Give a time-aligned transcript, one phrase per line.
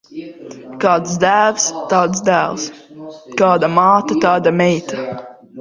[0.83, 2.65] Kāds tēvs, tāds dēls;
[3.43, 5.07] kāda māte, tāda meita.